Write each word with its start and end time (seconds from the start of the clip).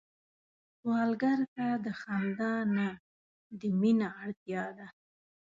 سوالګر 0.77 1.39
ته 1.55 1.65
د 1.85 1.87
خندا 2.01 2.53
نه، 2.75 2.87
د 3.59 3.61
مينه 3.79 4.07
اړتيا 4.23 4.65
ده 4.77 4.87